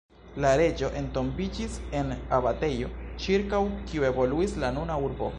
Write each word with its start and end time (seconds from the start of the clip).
La 0.43 0.51
reĝo 0.59 0.87
entombiĝis 1.01 1.75
en 1.99 2.09
abatejo 2.37 2.89
ĉirkaŭ 3.25 3.59
kiu 3.91 4.07
evoluis 4.09 4.57
la 4.65 4.73
nuna 4.79 4.97
urbo. 5.09 5.29